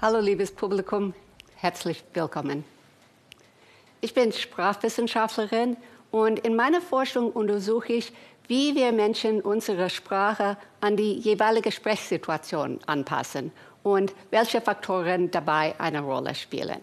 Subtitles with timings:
[0.00, 1.12] Hallo liebes Publikum,
[1.56, 2.62] herzlich willkommen.
[4.00, 5.76] Ich bin Sprachwissenschaftlerin
[6.12, 8.12] und in meiner Forschung untersuche ich,
[8.46, 13.50] wie wir Menschen unsere Sprache an die jeweilige Sprechsituation anpassen
[13.82, 16.80] und welche Faktoren dabei eine Rolle spielen.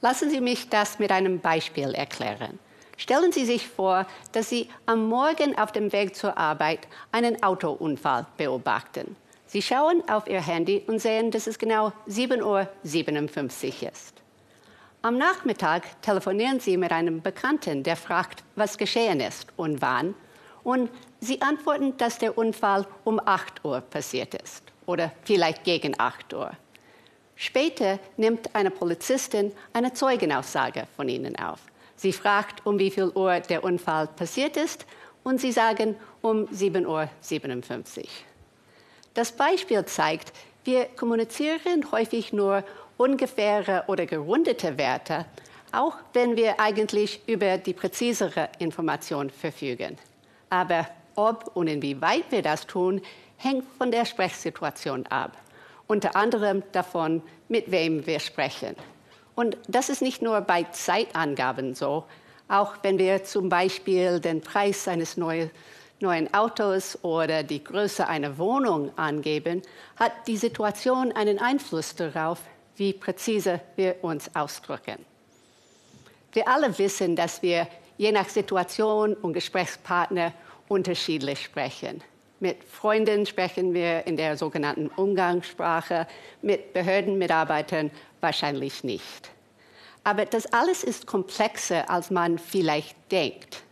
[0.00, 2.58] Lassen Sie mich das mit einem Beispiel erklären.
[2.96, 8.26] Stellen Sie sich vor, dass Sie am Morgen auf dem Weg zur Arbeit einen Autounfall
[8.36, 9.14] beobachten.
[9.46, 14.14] Sie schauen auf Ihr Handy und sehen, dass es genau 7.57 Uhr ist.
[15.02, 20.14] Am Nachmittag telefonieren Sie mit einem Bekannten, der fragt, was geschehen ist und wann.
[20.64, 20.90] Und
[21.20, 26.50] Sie antworten, dass der Unfall um 8 Uhr passiert ist oder vielleicht gegen 8 Uhr.
[27.36, 31.60] Später nimmt eine Polizistin eine Zeugenaussage von Ihnen auf.
[31.94, 34.86] Sie fragt, um wie viel Uhr der Unfall passiert ist
[35.22, 37.08] und Sie sagen um 7.57 Uhr.
[39.16, 40.32] Das Beispiel zeigt,
[40.64, 42.62] wir kommunizieren häufig nur
[42.98, 45.24] ungefähre oder gerundete Werte,
[45.72, 49.96] auch wenn wir eigentlich über die präzisere Information verfügen.
[50.50, 53.00] Aber ob und inwieweit wir das tun,
[53.38, 55.32] hängt von der Sprechsituation ab
[55.86, 58.74] unter anderem davon, mit wem wir sprechen.
[59.34, 62.04] Und das ist nicht nur bei Zeitangaben so,
[62.48, 65.50] auch wenn wir zum Beispiel den Preis eines neuen,
[66.00, 69.62] neuen Autos oder die Größe einer Wohnung angeben,
[69.96, 72.40] hat die Situation einen Einfluss darauf,
[72.76, 75.04] wie präzise wir uns ausdrücken.
[76.32, 77.66] Wir alle wissen, dass wir
[77.96, 80.32] je nach Situation und Gesprächspartner
[80.68, 82.02] unterschiedlich sprechen.
[82.40, 86.06] Mit Freunden sprechen wir in der sogenannten Umgangssprache,
[86.42, 89.30] mit Behördenmitarbeitern wahrscheinlich nicht.
[90.04, 93.62] Aber das alles ist komplexer, als man vielleicht denkt.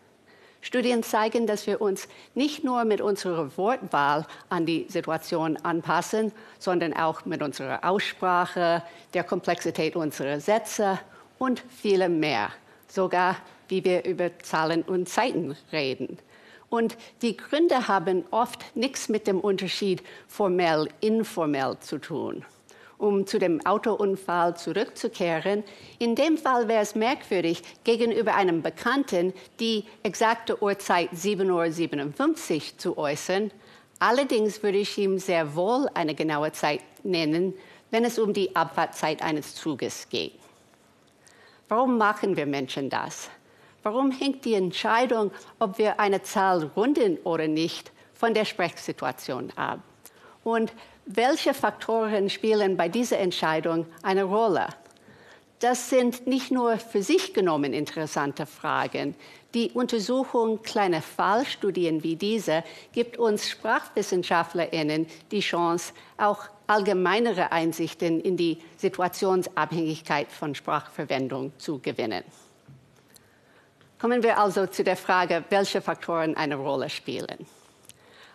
[0.65, 6.95] Studien zeigen, dass wir uns nicht nur mit unserer Wortwahl an die Situation anpassen, sondern
[6.95, 10.99] auch mit unserer Aussprache, der Komplexität unserer Sätze
[11.39, 12.49] und vielem mehr.
[12.89, 13.37] Sogar
[13.69, 16.19] wie wir über Zahlen und Zeiten reden.
[16.71, 22.43] Und die Gründe haben oft nichts mit dem Unterschied formell, informell zu tun.
[22.99, 25.65] Um zu dem Autounfall zurückzukehren,
[25.99, 32.99] in dem Fall wäre es merkwürdig, gegenüber einem Bekannten die exakte Uhrzeit 7.57 Uhr zu
[32.99, 33.51] äußern.
[33.99, 37.55] Allerdings würde ich ihm sehr wohl eine genaue Zeit nennen,
[37.91, 40.35] wenn es um die Abfahrtzeit eines Zuges geht.
[41.69, 43.31] Warum machen wir Menschen das?
[43.83, 49.81] Warum hängt die Entscheidung, ob wir eine Zahl runden oder nicht, von der Sprechsituation ab?
[50.43, 50.73] Und
[51.07, 54.69] welche Faktoren spielen bei dieser Entscheidung eine Rolle?
[55.61, 59.15] Das sind nicht nur für sich genommen interessante Fragen.
[59.55, 68.37] Die Untersuchung kleiner Fallstudien wie diese gibt uns Sprachwissenschaftlerinnen die Chance, auch allgemeinere Einsichten in
[68.37, 72.25] die Situationsabhängigkeit von Sprachverwendung zu gewinnen.
[74.01, 77.47] Kommen wir also zu der Frage, welche Faktoren eine Rolle spielen.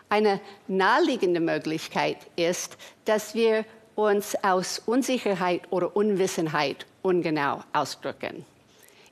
[0.09, 3.64] Eine naheliegende Möglichkeit ist, dass wir
[3.96, 8.46] uns aus Unsicherheit oder Unwissenheit ungenau ausdrücken.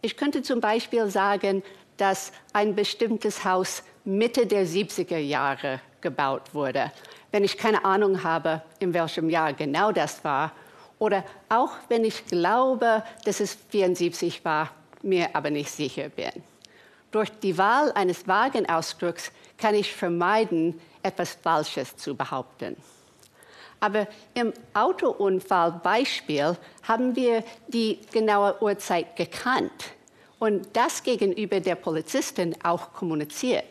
[0.02, 1.64] Ich könnte zum Beispiel sagen,
[1.98, 6.92] dass ein bestimmtes Haus Mitte der 70er Jahre gebaut wurde,
[7.32, 10.52] wenn ich keine Ahnung habe, in welchem Jahr genau das war,
[11.00, 14.72] oder auch wenn ich glaube, dass es 74 war,
[15.04, 16.32] mir aber nicht sicher bin.
[17.12, 22.76] Durch die Wahl eines vagen Ausdrucks kann ich vermeiden, etwas Falsches zu behaupten.
[23.80, 29.94] Aber im Autounfallbeispiel haben wir die genaue Uhrzeit gekannt
[30.40, 33.66] und das gegenüber der Polizistin auch kommuniziert.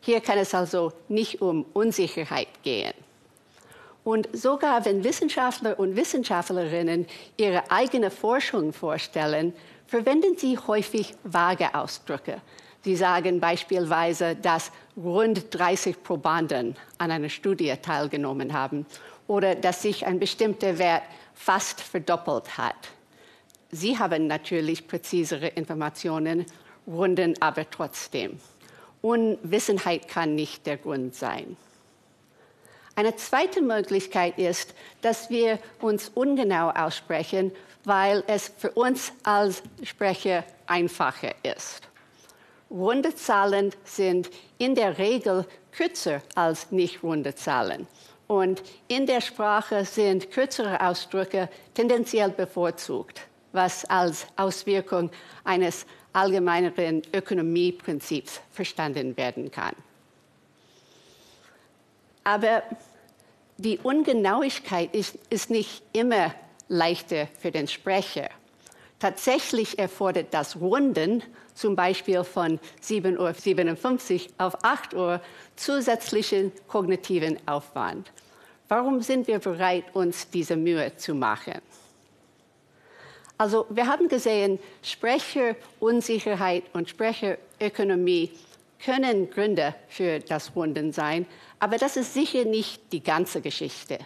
[0.00, 2.94] Hier kann es also nicht um Unsicherheit gehen.
[4.04, 7.06] Und sogar wenn Wissenschaftler und Wissenschaftlerinnen
[7.36, 9.52] ihre eigene Forschung vorstellen,
[9.86, 12.40] verwenden sie häufig vage Ausdrücke.
[12.84, 18.86] Sie sagen beispielsweise, dass rund 30 Probanden an einer Studie teilgenommen haben
[19.28, 21.04] oder dass sich ein bestimmter Wert
[21.34, 22.90] fast verdoppelt hat.
[23.70, 26.44] Sie haben natürlich präzisere Informationen,
[26.86, 28.38] runden aber trotzdem.
[29.00, 31.56] Unwissenheit kann nicht der Grund sein.
[32.94, 37.52] Eine zweite Möglichkeit ist, dass wir uns ungenau aussprechen,
[37.84, 41.91] weil es für uns als Sprecher einfacher ist.
[42.72, 47.86] Runde Zahlen sind in der Regel kürzer als nicht runde Zahlen.
[48.26, 53.20] Und in der Sprache sind kürzere Ausdrücke tendenziell bevorzugt,
[53.52, 55.10] was als Auswirkung
[55.44, 55.84] eines
[56.14, 59.74] allgemeineren Ökonomieprinzips verstanden werden kann.
[62.24, 62.62] Aber
[63.58, 66.34] die Ungenauigkeit ist, ist nicht immer
[66.68, 68.30] leichter für den Sprecher.
[69.02, 75.20] Tatsächlich erfordert das Runden, zum Beispiel von 7.57 Uhr auf 8 Uhr,
[75.56, 78.12] zusätzlichen kognitiven Aufwand.
[78.68, 81.60] Warum sind wir bereit, uns diese Mühe zu machen?
[83.36, 88.30] Also wir haben gesehen, Sprecherunsicherheit und Sprecherökonomie
[88.84, 91.26] können Gründe für das Runden sein,
[91.58, 93.98] aber das ist sicher nicht die ganze Geschichte.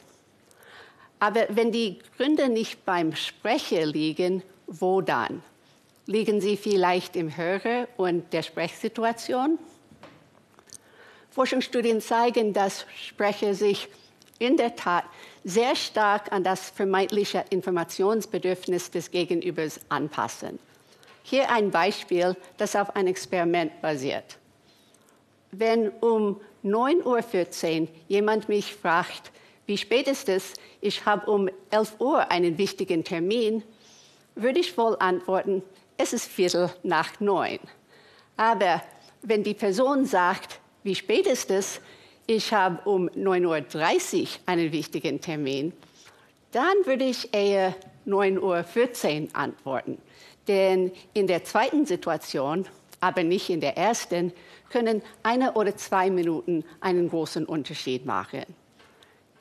[1.18, 5.42] Aber wenn die Gründe nicht beim Sprecher liegen, wo dann?
[6.06, 9.58] Liegen sie vielleicht im Hörer und der Sprechsituation?
[11.30, 13.88] Forschungsstudien zeigen, dass Sprecher sich
[14.38, 15.04] in der Tat
[15.44, 20.58] sehr stark an das vermeintliche Informationsbedürfnis des Gegenübers anpassen.
[21.22, 24.38] Hier ein Beispiel, das auf ein Experiment basiert.
[25.50, 29.32] Wenn um 9.14 Uhr jemand mich fragt,
[29.66, 33.62] wie spät ist es, ich habe um 11 Uhr einen wichtigen Termin,
[34.36, 35.62] würde ich wohl antworten,
[35.96, 37.58] es ist Viertel nach neun.
[38.36, 38.82] Aber
[39.22, 41.80] wenn die Person sagt, wie spät ist es,
[42.26, 45.72] ich habe um 9.30 Uhr einen wichtigen Termin,
[46.52, 47.74] dann würde ich eher
[48.06, 49.98] 9.14 Uhr antworten.
[50.48, 52.66] Denn in der zweiten Situation,
[53.00, 54.32] aber nicht in der ersten,
[54.70, 58.44] können eine oder zwei Minuten einen großen Unterschied machen.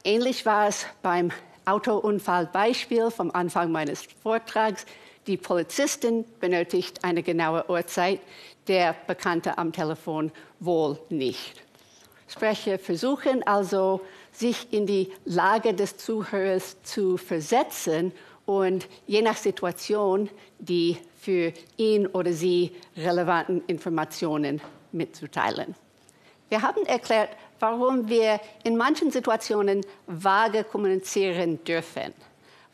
[0.04, 1.32] Ähnlich war es beim
[1.66, 4.86] Autounfallbeispiel vom Anfang meines Vortrags.
[5.28, 8.20] Die Polizistin benötigt eine genaue Uhrzeit,
[8.68, 11.62] der Bekannte am Telefon wohl nicht.
[12.28, 14.02] Sprecher versuchen also,
[14.32, 18.12] sich in die Lage des Zuhörers zu versetzen
[18.46, 20.30] und je nach Situation
[20.60, 24.62] die für ihn oder sie relevanten Informationen
[24.92, 25.76] mitzuteilen.
[26.50, 27.30] Wir haben erklärt,
[27.66, 32.14] warum wir in manchen Situationen vage kommunizieren dürfen.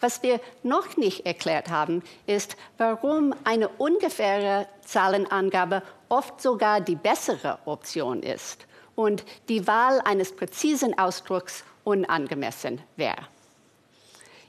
[0.01, 7.59] Was wir noch nicht erklärt haben, ist, warum eine ungefähre Zahlenangabe oft sogar die bessere
[7.63, 8.65] Option ist
[8.95, 13.27] und die Wahl eines präzisen Ausdrucks unangemessen wäre.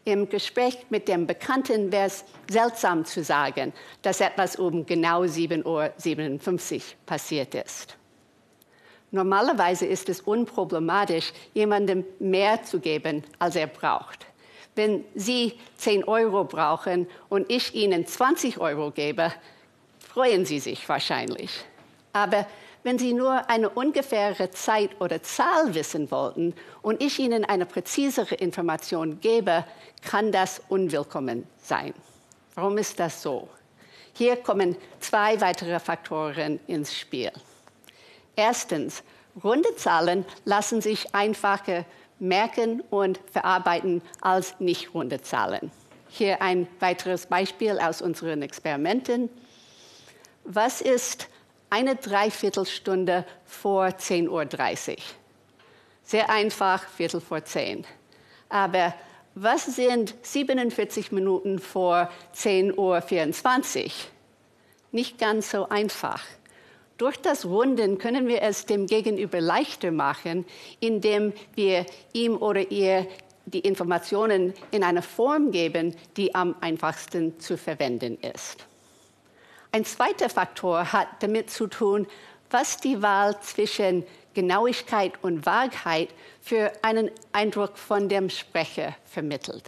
[0.05, 6.75] Im Gespräch mit dem Bekannten wäre es seltsam zu sagen, dass etwas um genau 7.57
[6.75, 7.97] Uhr passiert ist.
[9.13, 14.27] Normalerweise ist es unproblematisch, jemandem mehr zu geben, als er braucht.
[14.75, 19.31] Wenn Sie 10 Euro brauchen und ich Ihnen 20 Euro gebe,
[19.99, 21.51] freuen Sie sich wahrscheinlich.
[22.15, 22.47] Aber
[22.85, 28.35] wenn Sie nur eine ungefähre Zeit oder Zahl wissen wollten und ich Ihnen eine präzisere
[28.37, 29.67] Information gebe,
[30.03, 31.93] kann das unwillkommen sein.
[32.55, 33.47] Warum ist das so?
[34.15, 37.31] Hier kommen zwei weitere Faktoren ins Spiel.
[38.37, 39.03] Erstens,
[39.43, 41.85] runde Zahlen lassen sich einfacher
[42.19, 45.71] merken und verarbeiten als nicht runde Zahlen.
[46.09, 49.29] Hier ein weiteres Beispiel aus unseren Experimenten.
[50.45, 51.29] Was ist
[51.71, 54.29] eine Dreiviertelstunde vor 10.30
[54.91, 54.97] Uhr?
[56.05, 57.43] Sehr einfach, Viertel vor
[58.49, 58.95] Aber
[59.35, 63.91] was sind 47 Minuten vor 10.24 Uhr?
[64.91, 66.23] Nicht ganz so einfach.
[66.99, 70.45] Durch das Runden können wir es dem Gegenüber leichter machen,
[70.81, 73.07] indem wir ihm oder ihr
[73.47, 78.67] die Informationen in einer Form geben, die am einfachsten zu verwenden ist.
[79.73, 82.07] Ein zweiter Faktor hat damit zu tun,
[82.51, 89.65] was die Wahl zwischen Genauigkeit und Wahrheit für einen Eindruck von dem Sprecher vermittelt.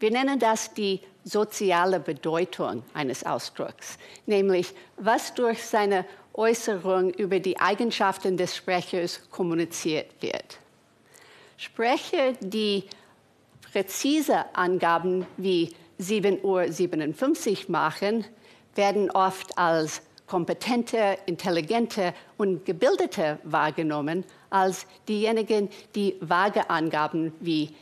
[0.00, 7.58] Wir nennen das die soziale Bedeutung eines Ausdrucks, nämlich was durch seine Äußerung über die
[7.58, 10.58] Eigenschaften des Sprechers kommuniziert wird.
[11.56, 12.84] Sprecher, die
[13.72, 18.24] präzise Angaben wie 7.57 Uhr machen,
[18.74, 27.74] werden oft als kompetente, intelligente und gebildete wahrgenommen als diejenigen, die vage Angaben wie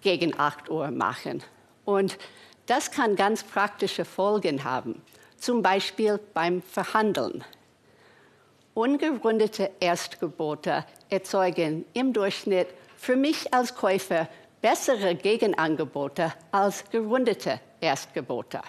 [0.00, 1.42] gegen 8 Uhr machen.
[1.84, 2.18] Und
[2.66, 5.02] das kann ganz praktische Folgen haben,
[5.38, 7.44] zum Beispiel beim Verhandeln.
[8.74, 12.66] Ungerundete Erstgebote erzeugen im Durchschnitt
[12.96, 14.28] für mich als Käufer
[14.60, 18.60] bessere Gegenangebote als gerundete Erstgebote.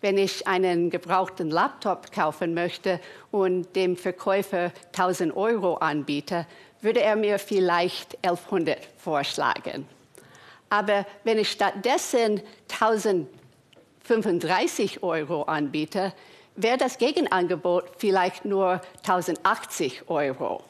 [0.00, 2.98] Wenn ich einen gebrauchten Laptop kaufen möchte
[3.30, 6.44] und dem Verkäufer 1000 Euro anbiete,
[6.80, 9.86] würde er mir vielleicht 1100 vorschlagen.
[10.70, 16.12] Aber wenn ich stattdessen 1035 Euro anbiete,
[16.56, 20.62] wäre das Gegenangebot vielleicht nur 1080 Euro.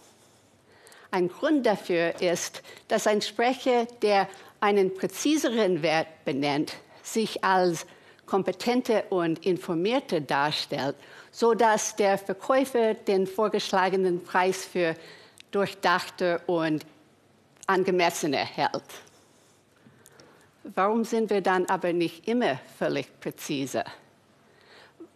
[1.11, 4.28] Ein Grund dafür ist, dass ein Sprecher, der
[4.61, 7.87] einen präziseren Wert benennt, sich als
[8.26, 10.97] kompetente und informierte darstellt,
[11.31, 14.95] so dass der Verkäufer den vorgeschlagenen Preis für
[15.52, 16.85] durchdachte und
[17.66, 18.83] angemessene hält.
[20.75, 23.85] Warum sind wir dann aber nicht immer völlig präzise?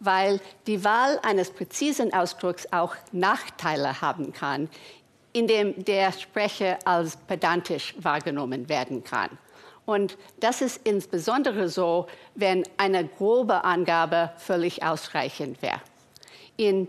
[0.01, 4.69] Weil die Wahl eines präzisen Ausdrucks auch Nachteile haben kann,
[5.33, 9.39] indem der Sprecher als pedantisch wahrgenommen werden kann.
[9.87, 15.81] Und das ist insbesondere so, wenn eine grobe Angabe völlig ausreichend wäre.
[16.57, 16.89] In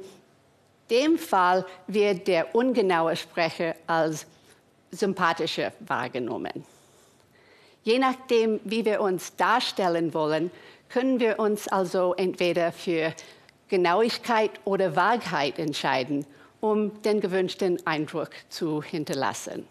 [0.89, 4.27] dem Fall wird der ungenaue Sprecher als
[4.91, 6.65] sympathischer wahrgenommen.
[7.84, 10.51] Je nachdem, wie wir uns darstellen wollen,
[10.91, 13.13] können wir uns also entweder für
[13.69, 16.25] Genauigkeit oder Wahrheit entscheiden,
[16.60, 19.65] um den gewünschten Eindruck zu hinterlassen.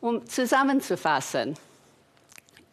[0.00, 1.56] Um zusammenzufassen,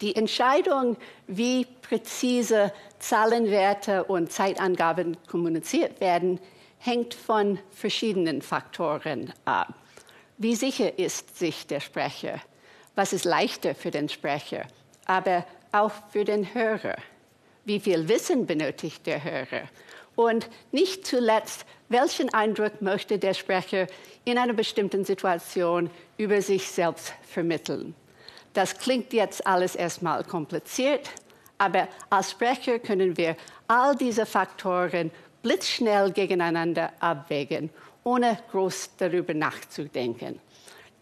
[0.00, 6.40] die Entscheidung, wie präzise Zahlenwerte und Zeitangaben kommuniziert werden,
[6.78, 9.74] hängt von verschiedenen Faktoren ab.
[10.36, 12.40] Wie sicher ist sich der Sprecher?
[12.94, 14.66] Was ist leichter für den Sprecher,
[15.04, 16.96] aber auch für den Hörer?
[17.64, 19.68] Wie viel Wissen benötigt der Hörer?
[20.16, 23.86] Und nicht zuletzt, welchen Eindruck möchte der Sprecher
[24.24, 27.94] in einer bestimmten Situation über sich selbst vermitteln?
[28.52, 31.10] Das klingt jetzt alles erstmal kompliziert,
[31.58, 33.36] aber als Sprecher können wir
[33.68, 35.10] all diese Faktoren
[35.42, 37.70] blitzschnell gegeneinander abwägen
[38.08, 40.40] ohne groß darüber nachzudenken.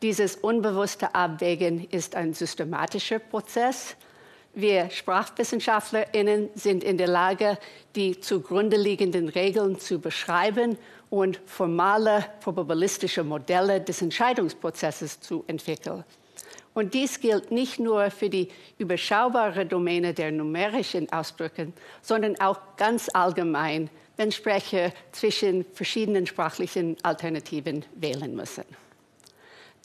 [0.02, 3.96] Dieses unbewusste Abwägen ist ein systematischer Prozess.
[4.58, 7.58] Wir Sprachwissenschaftlerinnen sind in der Lage,
[7.94, 10.78] die zugrunde liegenden Regeln zu beschreiben
[11.10, 16.04] und formale probabilistische Modelle des Entscheidungsprozesses zu entwickeln.
[16.72, 18.48] Und dies gilt nicht nur für die
[18.78, 27.84] überschaubare Domäne der numerischen Ausdrücke, sondern auch ganz allgemein wenn Sprecher zwischen verschiedenen sprachlichen Alternativen
[27.94, 28.64] wählen müssen.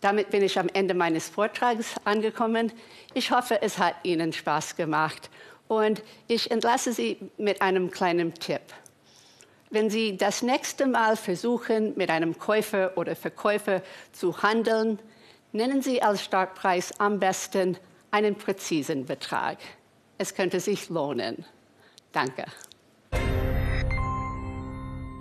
[0.02, 2.72] Damit bin ich am Ende meines Vortrags angekommen.
[3.14, 5.30] Ich hoffe, es hat Ihnen Spaß gemacht
[5.68, 8.62] und ich entlasse Sie mit einem kleinen Tipp.
[9.70, 15.00] Wenn Sie das nächste Mal versuchen, mit einem Käufer oder Verkäufer zu handeln,
[15.54, 17.78] nennen Sie als Startpreis am besten
[18.10, 19.60] einen präzisen Betrag.
[20.18, 21.46] Es könnte sich lohnen.
[22.12, 22.46] Danke.